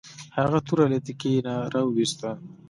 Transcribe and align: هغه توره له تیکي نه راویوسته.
هغه 0.37 0.59
توره 0.67 0.85
له 0.91 0.99
تیکي 1.05 1.33
نه 1.47 1.53
راویوسته. 1.73 2.29